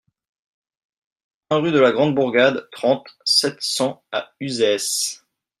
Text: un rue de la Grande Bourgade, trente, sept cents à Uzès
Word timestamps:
un 1.51 1.57
rue 1.59 1.71
de 1.71 1.77
la 1.77 1.91
Grande 1.91 2.15
Bourgade, 2.15 2.67
trente, 2.71 3.05
sept 3.23 3.57
cents 3.61 4.03
à 4.11 4.31
Uzès 4.39 5.21